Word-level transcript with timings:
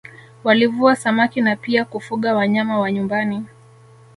Walivua 0.43 0.95
samaki 0.95 1.41
na 1.41 1.55
pia 1.55 1.85
kufuga 1.85 2.35
wanyama 2.35 2.79
wa 2.79 2.91
nyumbani 2.91 3.45